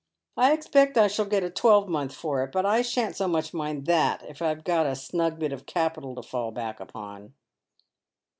[0.35, 3.85] I expect I shall get a twelvemonth for it, but I shan't so much mind
[3.85, 7.35] that if I've got a snug bit of capital to fall back upon."